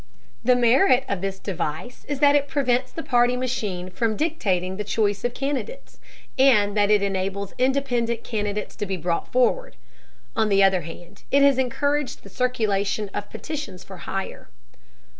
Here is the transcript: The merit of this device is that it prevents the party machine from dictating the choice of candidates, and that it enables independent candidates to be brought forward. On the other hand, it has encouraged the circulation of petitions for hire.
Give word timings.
The 0.43 0.55
merit 0.55 1.05
of 1.07 1.21
this 1.21 1.37
device 1.37 2.05
is 2.09 2.19
that 2.21 2.33
it 2.33 2.47
prevents 2.47 2.91
the 2.91 3.03
party 3.03 3.37
machine 3.37 3.91
from 3.91 4.17
dictating 4.17 4.77
the 4.77 4.83
choice 4.83 5.23
of 5.23 5.35
candidates, 5.35 5.99
and 6.39 6.75
that 6.75 6.89
it 6.89 7.03
enables 7.03 7.53
independent 7.59 8.23
candidates 8.23 8.75
to 8.77 8.87
be 8.87 8.97
brought 8.97 9.31
forward. 9.31 9.75
On 10.35 10.49
the 10.49 10.63
other 10.63 10.81
hand, 10.81 11.21
it 11.29 11.43
has 11.43 11.59
encouraged 11.59 12.23
the 12.23 12.29
circulation 12.29 13.11
of 13.13 13.29
petitions 13.29 13.83
for 13.83 13.97
hire. 13.97 14.49